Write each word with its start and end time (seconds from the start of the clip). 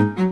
Thank 0.00 0.18
you. 0.18 0.29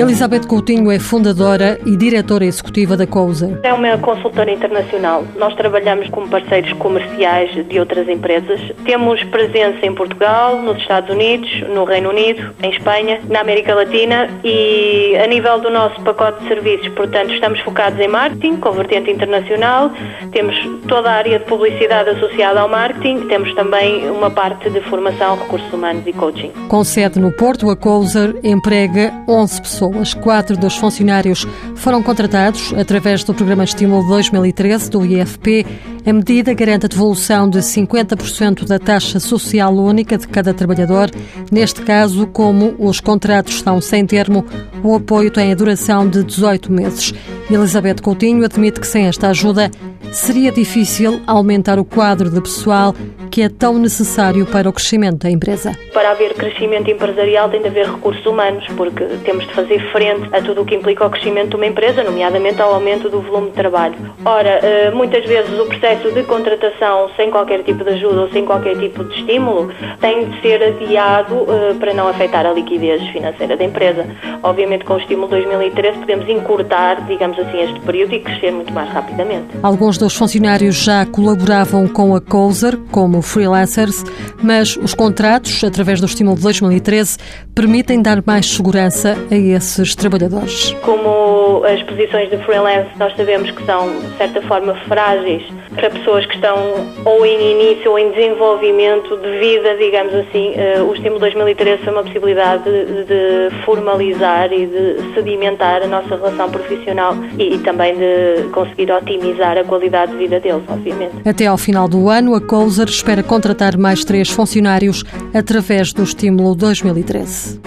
Elizabeth 0.00 0.46
Coutinho 0.46 0.90
é 0.90 0.98
fundadora 0.98 1.78
e 1.84 1.94
diretora 1.94 2.46
executiva 2.46 2.96
da 2.96 3.06
COUSA. 3.06 3.60
É 3.62 3.70
uma 3.70 3.98
consultora 3.98 4.50
internacional. 4.50 5.26
Nós 5.36 5.54
trabalhamos 5.54 6.08
com 6.08 6.26
parceiros 6.26 6.72
comerciais 6.72 7.50
de 7.68 7.78
outras 7.78 8.08
empresas. 8.08 8.58
Temos 8.82 9.22
presença 9.24 9.84
em 9.84 9.94
Portugal, 9.94 10.56
nos 10.62 10.78
Estados 10.78 11.10
Unidos, 11.10 11.50
no 11.74 11.84
Reino 11.84 12.08
Unido, 12.08 12.50
em 12.62 12.70
Espanha, 12.70 13.20
na 13.28 13.42
América 13.42 13.74
Latina 13.74 14.30
e 14.42 15.18
a 15.22 15.26
nível 15.26 15.60
do 15.60 15.68
nosso 15.68 16.00
pacote 16.00 16.40
de 16.44 16.48
serviços, 16.48 16.88
portanto, 16.88 17.34
estamos 17.34 17.60
focados 17.60 18.00
em 18.00 18.08
marketing, 18.08 18.56
com 18.56 18.72
vertente 18.72 19.10
internacional, 19.10 19.90
temos 20.32 20.56
toda 20.88 21.10
a 21.10 21.14
área 21.16 21.38
de 21.38 21.44
publicidade 21.44 22.08
associada 22.08 22.58
ao 22.58 22.70
marketing, 22.70 23.28
temos 23.28 23.54
também 23.54 24.08
uma 24.08 24.30
parte 24.30 24.70
de 24.70 24.80
formação, 24.80 25.36
recursos 25.36 25.70
humanos 25.70 26.06
e 26.06 26.12
coaching. 26.14 26.52
Com 26.68 26.82
sede 26.84 27.20
no 27.20 27.30
Porto, 27.32 27.68
a 27.68 27.76
COUSA 27.76 28.34
emprega 28.42 29.12
11 29.28 29.60
pessoas 29.60 29.89
pessoas. 29.90 30.14
Quatro 30.14 30.56
dos 30.56 30.76
funcionários 30.76 31.46
foram 31.74 32.02
contratados 32.02 32.72
através 32.74 33.24
do 33.24 33.34
Programa 33.34 33.64
Estímulo 33.64 34.06
2013 34.08 34.90
do 34.90 35.04
IFP. 35.04 35.66
A 36.06 36.12
medida 36.12 36.54
garante 36.54 36.86
a 36.86 36.88
devolução 36.88 37.48
de 37.48 37.58
50% 37.58 38.66
da 38.66 38.78
taxa 38.78 39.20
social 39.20 39.74
única 39.74 40.16
de 40.16 40.26
cada 40.28 40.54
trabalhador. 40.54 41.10
Neste 41.50 41.82
caso, 41.82 42.26
como 42.26 42.74
os 42.78 43.00
contratos 43.00 43.54
estão 43.54 43.80
sem 43.80 44.06
termo, 44.06 44.44
o 44.82 44.94
apoio 44.94 45.30
tem 45.30 45.52
a 45.52 45.54
duração 45.54 46.08
de 46.08 46.22
18 46.24 46.72
meses. 46.72 47.12
Elizabeth 47.50 47.96
Coutinho 48.02 48.44
admite 48.44 48.80
que 48.80 48.86
sem 48.86 49.06
esta 49.06 49.28
ajuda 49.28 49.70
seria 50.12 50.50
difícil 50.50 51.20
aumentar 51.26 51.78
o 51.78 51.84
quadro 51.84 52.30
de 52.30 52.40
pessoal 52.40 52.94
que 53.30 53.42
é 53.42 53.48
tão 53.48 53.78
necessário 53.78 54.44
para 54.46 54.68
o 54.68 54.72
crescimento 54.72 55.18
da 55.18 55.30
empresa. 55.30 55.76
Para 55.92 56.10
haver 56.10 56.34
crescimento 56.34 56.90
empresarial 56.90 57.48
tem 57.48 57.62
de 57.62 57.68
haver 57.68 57.86
recursos 57.86 58.24
humanos, 58.26 58.64
porque 58.76 59.04
temos 59.24 59.46
de 59.46 59.54
fazer 59.54 59.80
frente 59.92 60.28
a 60.32 60.42
tudo 60.42 60.62
o 60.62 60.64
que 60.64 60.74
implica 60.74 61.06
o 61.06 61.10
crescimento 61.10 61.50
de 61.50 61.56
uma 61.56 61.66
empresa, 61.66 62.02
nomeadamente 62.02 62.60
ao 62.60 62.74
aumento 62.74 63.08
do 63.08 63.20
volume 63.20 63.50
de 63.50 63.56
trabalho. 63.56 63.94
Ora, 64.24 64.60
eh, 64.62 64.90
muitas 64.92 65.24
vezes 65.24 65.58
o 65.58 65.66
processo 65.66 66.10
de 66.10 66.22
contratação 66.24 67.10
sem 67.16 67.30
qualquer 67.30 67.62
tipo 67.62 67.84
de 67.84 67.90
ajuda 67.90 68.22
ou 68.22 68.30
sem 68.30 68.44
qualquer 68.44 68.76
tipo 68.78 69.04
de 69.04 69.18
estímulo 69.18 69.70
tem 70.00 70.28
de 70.28 70.40
ser 70.40 70.62
adiado 70.62 71.46
eh, 71.48 71.74
para 71.78 71.94
não 71.94 72.08
afetar 72.08 72.46
a 72.46 72.52
liquidez 72.52 73.02
financeira 73.08 73.56
da 73.56 73.64
empresa. 73.64 74.06
Obviamente, 74.42 74.84
com 74.84 74.94
o 74.94 74.98
estímulo 74.98 75.28
2013 75.28 75.98
podemos 75.98 76.28
encurtar, 76.28 77.06
digamos 77.06 77.38
assim, 77.38 77.62
este 77.62 77.80
período 77.80 78.14
e 78.14 78.20
crescer 78.20 78.50
muito 78.50 78.72
mais 78.72 78.90
rapidamente. 78.90 79.46
Alguns 79.62 79.98
dos 79.98 80.14
funcionários 80.14 80.76
já 80.76 81.06
colaboravam 81.06 81.86
com 81.86 82.14
a 82.14 82.20
COSER 82.20 82.76
como 82.90 83.19
freelancers, 83.22 84.04
mas 84.42 84.76
os 84.76 84.94
contratos, 84.94 85.62
através 85.64 86.00
do 86.00 86.06
estímulo 86.06 86.36
de 86.36 86.42
2013, 86.42 87.18
permitem 87.54 88.02
dar 88.02 88.22
mais 88.26 88.46
segurança 88.46 89.16
a 89.30 89.34
esses 89.34 89.94
trabalhadores. 89.94 90.74
Como 90.82 91.64
as 91.64 91.82
posições 91.82 92.30
de 92.30 92.38
freelance 92.38 92.90
nós 92.98 93.14
sabemos 93.16 93.50
que 93.50 93.64
são, 93.64 93.88
de 94.00 94.16
certa 94.16 94.42
forma, 94.42 94.74
frágeis 94.86 95.42
para 95.74 95.90
pessoas 95.90 96.26
que 96.26 96.34
estão 96.34 96.56
ou 97.04 97.24
em 97.24 97.52
início 97.52 97.90
ou 97.90 97.98
em 97.98 98.10
desenvolvimento 98.10 99.16
de 99.16 99.38
vida, 99.38 99.76
digamos 99.76 100.14
assim, 100.14 100.52
eh, 100.54 100.82
o 100.82 100.92
estímulo 100.92 101.20
2013 101.20 101.82
foi 101.82 101.92
uma 101.92 102.02
possibilidade 102.02 102.64
de, 102.64 103.04
de 103.04 103.64
formalizar 103.64 104.52
e 104.52 104.66
de 104.66 105.14
sedimentar 105.14 105.82
a 105.82 105.86
nossa 105.86 106.16
relação 106.16 106.50
profissional 106.50 107.14
e, 107.38 107.54
e 107.54 107.58
também 107.60 107.94
de 107.96 108.48
conseguir 108.52 108.90
otimizar 108.90 109.56
a 109.56 109.64
qualidade 109.64 110.12
de 110.12 110.18
vida 110.18 110.40
deles, 110.40 110.62
obviamente. 110.68 111.12
Até 111.24 111.46
ao 111.46 111.56
final 111.56 111.88
do 111.88 112.08
ano, 112.08 112.34
a 112.34 112.40
Couser 112.40 112.88
espera 112.88 113.22
contratar 113.22 113.76
mais 113.76 114.04
três 114.04 114.28
funcionários 114.28 115.04
através 115.32 115.92
do 115.92 116.02
estímulo 116.02 116.54
2013. 116.54 117.60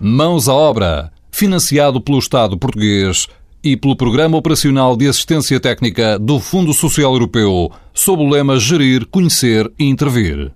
Mãos 0.00 0.48
à 0.48 0.54
obra, 0.54 1.10
financiado 1.30 2.00
pelo 2.00 2.18
Estado 2.18 2.58
português 2.58 3.28
e 3.62 3.76
pelo 3.76 3.96
Programa 3.96 4.36
Operacional 4.36 4.96
de 4.96 5.08
Assistência 5.08 5.58
Técnica 5.58 6.18
do 6.18 6.38
Fundo 6.38 6.72
Social 6.72 7.12
Europeu, 7.12 7.70
sob 7.92 8.22
o 8.22 8.28
lema 8.28 8.58
Gerir, 8.58 9.06
Conhecer 9.06 9.70
e 9.78 9.84
Intervir. 9.84 10.52